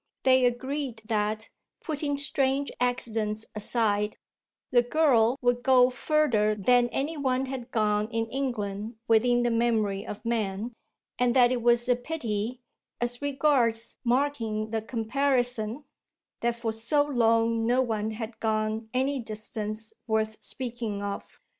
They 0.23 0.45
agreed 0.45 1.03
that, 1.05 1.49
putting 1.83 2.17
strange 2.17 2.71
accidents 2.79 3.45
aside, 3.53 4.17
the 4.71 4.81
girl 4.81 5.37
would 5.43 5.61
go 5.61 5.91
further 5.91 6.55
than 6.55 6.87
any 6.89 7.17
one 7.17 7.45
had 7.45 7.69
gone 7.69 8.07
in 8.09 8.25
England 8.31 8.95
within 9.07 9.43
the 9.43 9.51
memory 9.51 10.03
of 10.07 10.25
man; 10.25 10.73
and 11.19 11.35
that 11.35 11.51
it 11.51 11.61
was 11.61 11.87
a 11.87 11.95
pity, 11.95 12.61
as 12.99 13.21
regards 13.21 13.97
marking 14.03 14.71
the 14.71 14.81
comparison, 14.81 15.83
that 16.39 16.55
for 16.55 16.71
so 16.71 17.03
long 17.03 17.67
no 17.67 17.83
one 17.83 18.09
had 18.09 18.39
gone 18.39 18.89
any 18.95 19.21
distance 19.21 19.93
worth 20.07 20.35
speaking 20.43 21.03
of. 21.03 21.39